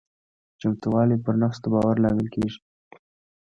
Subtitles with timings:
[0.59, 2.59] چمتووالی پر نفس د باور لامل کېږي.